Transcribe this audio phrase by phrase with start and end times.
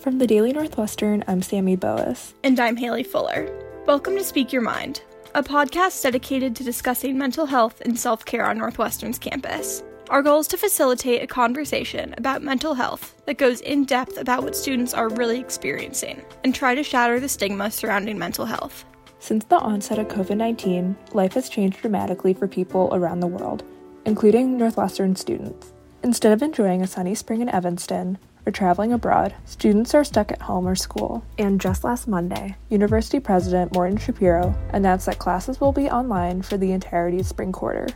[0.00, 2.32] From the Daily Northwestern, I'm Sammy Boas.
[2.44, 3.50] And I'm Haley Fuller.
[3.84, 5.02] Welcome to Speak Your Mind,
[5.34, 9.82] a podcast dedicated to discussing mental health and self care on Northwestern's campus.
[10.08, 14.44] Our goal is to facilitate a conversation about mental health that goes in depth about
[14.44, 18.84] what students are really experiencing and try to shatter the stigma surrounding mental health.
[19.18, 23.64] Since the onset of COVID 19, life has changed dramatically for people around the world,
[24.04, 25.72] including Northwestern students.
[26.04, 28.16] Instead of enjoying a sunny spring in Evanston
[28.48, 31.22] or traveling abroad, students are stuck at home or school.
[31.36, 36.56] And just last Monday, University President Morton Schapiro announced that classes will be online for
[36.56, 37.86] the entirety of spring quarter.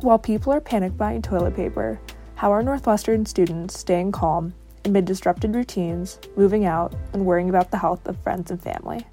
[0.00, 2.00] While people are panic buying toilet paper,
[2.36, 4.54] how are Northwestern students staying calm
[4.86, 9.06] amid disrupted routines, moving out, and worrying about the health of friends and family?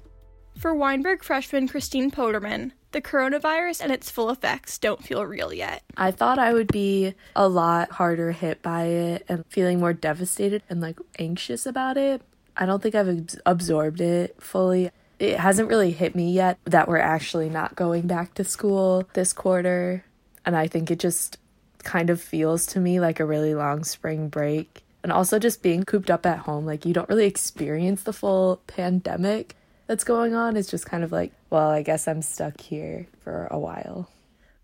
[0.58, 5.82] For Weinberg freshman Christine Potermin, the coronavirus and its full effects don't feel real yet.
[5.96, 10.62] I thought I would be a lot harder hit by it and feeling more devastated
[10.68, 12.22] and like anxious about it.
[12.56, 14.90] I don't think I've absorbed it fully.
[15.18, 19.32] It hasn't really hit me yet that we're actually not going back to school this
[19.32, 20.04] quarter.
[20.44, 21.38] And I think it just
[21.82, 24.82] kind of feels to me like a really long spring break.
[25.02, 28.60] And also just being cooped up at home, like you don't really experience the full
[28.66, 30.56] pandemic that's going on.
[30.56, 34.08] It's just kind of like, well, I guess I'm stuck here for a while.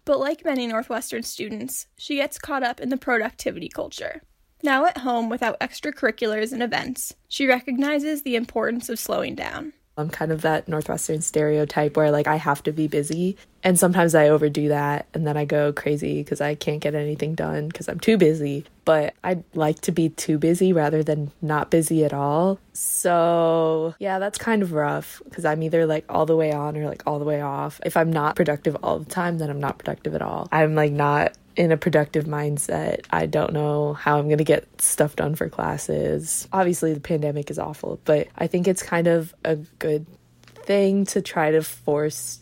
[0.05, 4.23] But like many Northwestern students, she gets caught up in the productivity culture.
[4.63, 9.73] Now at home without extracurriculars and events, she recognizes the importance of slowing down.
[9.97, 13.37] I'm kind of that Northwestern stereotype where like I have to be busy.
[13.63, 17.35] And sometimes I overdo that and then I go crazy because I can't get anything
[17.35, 18.65] done because I'm too busy.
[18.85, 22.61] But I'd like to be too busy rather than not busy at all.
[22.73, 26.87] So yeah, that's kind of rough because I'm either like all the way on or
[26.87, 27.81] like all the way off.
[27.85, 30.49] If I'm not productive all the time, then I'm not productive at all.
[30.53, 33.05] I'm like not in a productive mindset.
[33.11, 36.47] I don't know how I'm going to get stuff done for classes.
[36.53, 40.07] Obviously, the pandemic is awful, but I think it's kind of a good
[40.55, 42.41] thing to try to force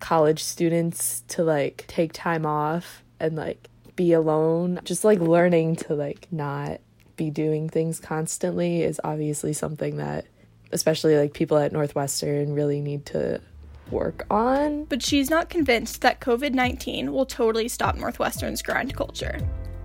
[0.00, 4.80] college students to like take time off and like be alone.
[4.84, 6.80] Just like learning to like not
[7.16, 10.24] be doing things constantly is obviously something that
[10.72, 13.40] especially like people at Northwestern really need to
[13.90, 14.84] work on.
[14.84, 19.38] But she's not convinced that COVID 19 will totally stop Northwestern's grind culture.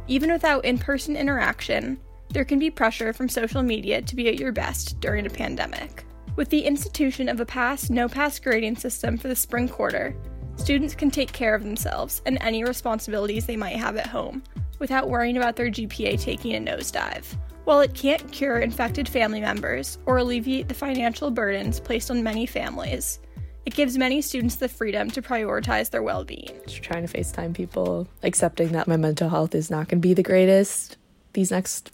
[0.07, 1.99] Even without in person interaction,
[2.29, 6.05] there can be pressure from social media to be at your best during a pandemic.
[6.35, 10.15] With the institution of a pass no pass grading system for the spring quarter,
[10.55, 14.43] students can take care of themselves and any responsibilities they might have at home
[14.79, 17.25] without worrying about their GPA taking a nosedive.
[17.65, 22.45] While it can't cure infected family members or alleviate the financial burdens placed on many
[22.45, 23.19] families,
[23.65, 26.51] it gives many students the freedom to prioritize their well being.
[26.67, 30.23] Trying to FaceTime people, accepting that my mental health is not going to be the
[30.23, 30.97] greatest
[31.33, 31.91] these next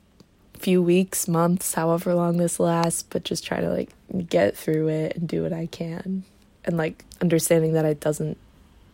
[0.58, 3.90] few weeks, months, however long this lasts, but just trying to like
[4.28, 6.24] get through it and do what I can.
[6.66, 8.38] And like understanding that it doesn't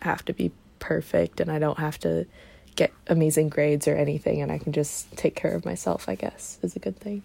[0.02, 2.28] have to be perfect and I don't have to
[2.76, 6.60] get amazing grades or anything and I can just take care of myself, I guess,
[6.62, 7.24] is a good thing.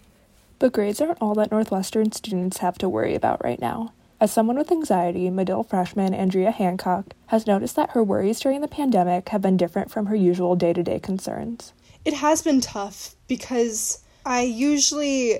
[0.59, 3.93] But grades aren't all that Northwestern students have to worry about right now.
[4.21, 8.67] As someone with anxiety, Medill freshman Andrea Hancock has noticed that her worries during the
[8.67, 11.73] pandemic have been different from her usual day to day concerns.
[12.05, 15.39] It has been tough because I usually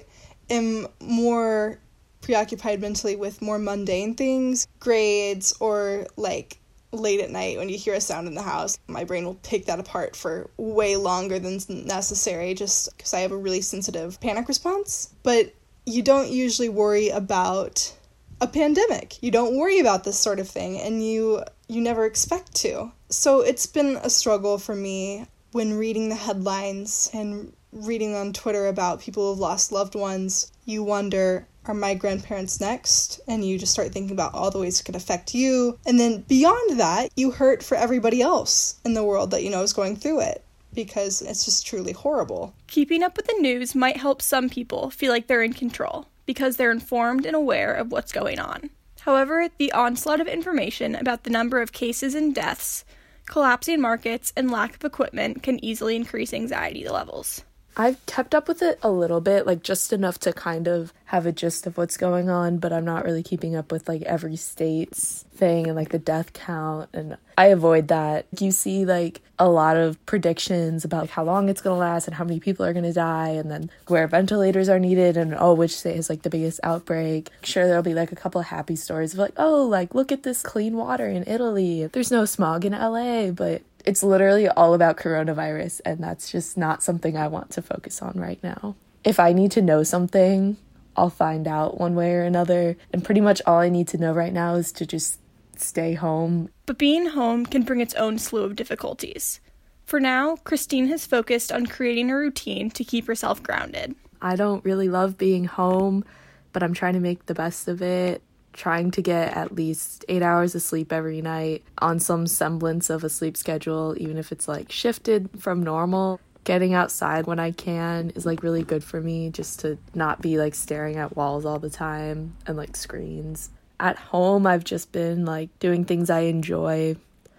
[0.49, 1.77] am more
[2.21, 6.57] preoccupied mentally with more mundane things, grades, or like
[6.91, 8.79] late at night when you hear a sound in the house.
[8.87, 13.31] My brain will pick that apart for way longer than necessary just because I have
[13.31, 15.13] a really sensitive panic response.
[15.21, 15.53] But
[15.85, 17.95] you don't usually worry about
[18.41, 19.21] a pandemic.
[19.21, 22.91] You don't worry about this sort of thing and you you never expect to.
[23.09, 28.67] So it's been a struggle for me when reading the headlines and reading on Twitter
[28.67, 30.51] about people who've lost loved ones.
[30.65, 33.21] You wonder, are my grandparents next?
[33.27, 35.77] And you just start thinking about all the ways it could affect you.
[35.85, 39.61] And then beyond that, you hurt for everybody else in the world that you know
[39.61, 40.43] is going through it
[40.73, 42.53] because it's just truly horrible.
[42.67, 46.57] Keeping up with the news might help some people feel like they're in control because
[46.57, 48.69] they're informed and aware of what's going on.
[49.01, 52.85] However, the onslaught of information about the number of cases and deaths,
[53.25, 57.43] collapsing markets, and lack of equipment can easily increase anxiety levels.
[57.77, 61.25] I've kept up with it a little bit, like just enough to kind of have
[61.25, 64.35] a gist of what's going on, but I'm not really keeping up with like every
[64.35, 66.89] state's thing and like the death count.
[66.93, 68.25] And I avoid that.
[68.39, 72.15] You see like a lot of predictions about how long it's going to last and
[72.15, 75.53] how many people are going to die, and then where ventilators are needed, and oh,
[75.53, 77.29] which state has like the biggest outbreak.
[77.43, 80.43] Sure, there'll be like a couple happy stories of like, oh, like look at this
[80.43, 81.87] clean water in Italy.
[81.87, 86.83] There's no smog in LA, but it's literally all about coronavirus, and that's just not
[86.83, 88.75] something I want to focus on right now.
[89.03, 90.57] If I need to know something,
[90.95, 92.77] I'll find out one way or another.
[92.93, 95.19] And pretty much all I need to know right now is to just
[95.55, 96.49] stay home.
[96.65, 99.39] But being home can bring its own slew of difficulties.
[99.85, 103.95] For now, Christine has focused on creating a routine to keep herself grounded.
[104.21, 106.05] I don't really love being home,
[106.53, 108.21] but I'm trying to make the best of it.
[108.53, 113.03] Trying to get at least eight hours of sleep every night on some semblance of
[113.03, 116.19] a sleep schedule, even if it's like shifted from normal.
[116.43, 120.37] Getting outside when I can is like really good for me just to not be
[120.37, 123.51] like staring at walls all the time and like screens.
[123.79, 126.95] At home, I've just been like doing things I enjoy.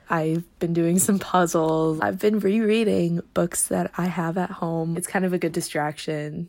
[0.09, 2.01] I've been doing some puzzles.
[2.01, 4.97] I've been rereading books that I have at home.
[4.97, 6.49] It's kind of a good distraction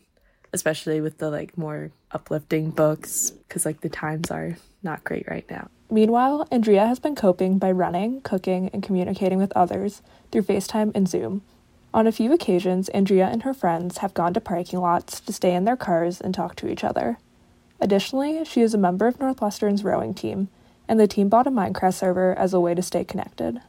[0.54, 5.44] especially with the like more uplifting books because like the times are not great right
[5.50, 5.68] now.
[5.90, 11.08] Meanwhile, Andrea has been coping by running, cooking, and communicating with others through FaceTime and
[11.08, 11.42] Zoom.
[11.92, 15.54] On a few occasions, Andrea and her friends have gone to parking lots to stay
[15.54, 17.18] in their cars and talk to each other.
[17.80, 20.48] Additionally, she is a member of Northwestern's rowing team,
[20.88, 23.60] and the team bought a Minecraft server as a way to stay connected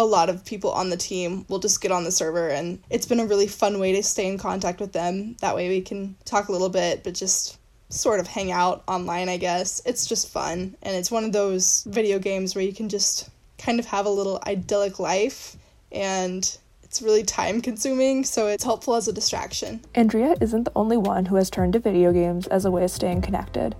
[0.00, 3.04] a lot of people on the team will just get on the server and it's
[3.04, 5.36] been a really fun way to stay in contact with them.
[5.40, 7.58] That way we can talk a little bit but just
[7.90, 9.82] sort of hang out online, I guess.
[9.84, 13.78] It's just fun and it's one of those video games where you can just kind
[13.78, 15.58] of have a little idyllic life
[15.92, 19.82] and it's really time consuming, so it's helpful as a distraction.
[19.94, 22.90] Andrea isn't the only one who has turned to video games as a way of
[22.90, 23.76] staying connected.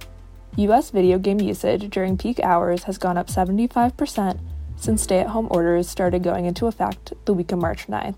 [0.57, 4.39] US video game usage during peak hours has gone up 75%
[4.81, 8.17] since stay at home orders started going into effect the week of March 9th.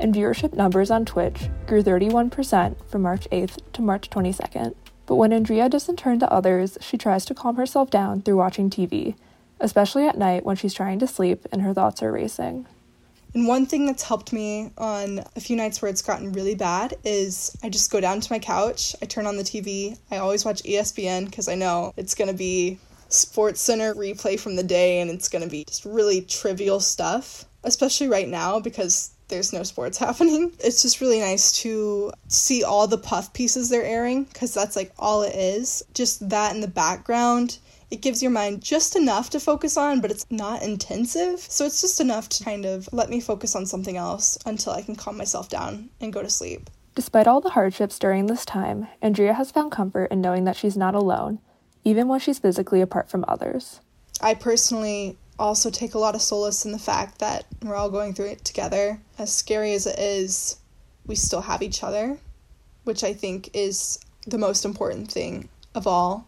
[0.00, 4.74] And viewership numbers on Twitch grew 31% from March 8th to March 22nd.
[5.06, 8.70] But when Andrea doesn't turn to others, she tries to calm herself down through watching
[8.70, 9.14] TV,
[9.60, 12.66] especially at night when she's trying to sleep and her thoughts are racing.
[13.34, 16.94] And one thing that's helped me on a few nights where it's gotten really bad
[17.04, 20.44] is I just go down to my couch, I turn on the TV, I always
[20.44, 22.78] watch ESPN because I know it's going to be
[23.14, 27.44] Sports Center replay from the day, and it's going to be just really trivial stuff,
[27.62, 30.52] especially right now because there's no sports happening.
[30.60, 34.92] It's just really nice to see all the puff pieces they're airing because that's like
[34.98, 35.82] all it is.
[35.94, 37.58] Just that in the background.
[37.90, 41.38] It gives your mind just enough to focus on, but it's not intensive.
[41.38, 44.82] So it's just enough to kind of let me focus on something else until I
[44.82, 46.70] can calm myself down and go to sleep.
[46.96, 50.76] Despite all the hardships during this time, Andrea has found comfort in knowing that she's
[50.76, 51.38] not alone
[51.84, 53.80] even when she's physically apart from others.
[54.20, 58.14] I personally also take a lot of solace in the fact that we're all going
[58.14, 59.00] through it together.
[59.18, 60.56] As scary as it is,
[61.06, 62.18] we still have each other,
[62.84, 66.26] which I think is the most important thing of all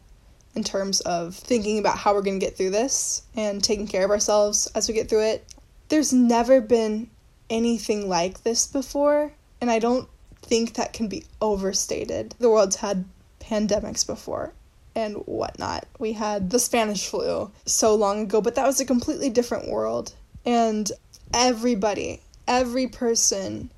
[0.55, 4.05] in terms of thinking about how we're going to get through this and taking care
[4.05, 5.55] of ourselves as we get through it.
[5.88, 7.11] There's never been
[7.49, 10.09] anything like this before, and I don't
[10.43, 12.35] think that can be overstated.
[12.38, 13.05] The world's had
[13.41, 14.52] pandemics before,
[14.96, 15.87] and whatnot.
[15.98, 20.14] We had the Spanish flu so long ago, but that was a completely different world.
[20.44, 20.90] And
[21.34, 23.70] everybody, every person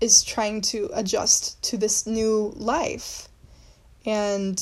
[0.00, 3.28] is trying to adjust to this new life.
[4.04, 4.60] And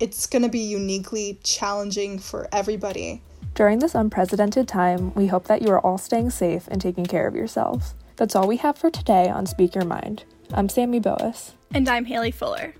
[0.00, 3.22] it's going to be uniquely challenging for everybody.
[3.54, 7.26] During this unprecedented time, we hope that you are all staying safe and taking care
[7.26, 7.94] of yourself.
[8.16, 10.24] That's all we have for today on Speak Your Mind.
[10.52, 11.52] I'm Sammy Boas.
[11.74, 12.74] And I'm Haley Fuller.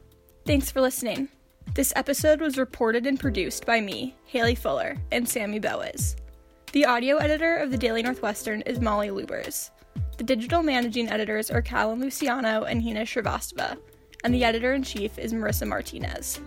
[0.46, 1.28] Thanks for listening.
[1.74, 6.16] This episode was reported and produced by me, Haley Fuller, and Sammy Bowes.
[6.72, 9.70] The audio editor of the Daily Northwestern is Molly Lubers.
[10.16, 13.76] The digital managing editors are Callan Luciano and Hina Shrivastava,
[14.24, 16.40] and the editor in chief is Marissa Martinez.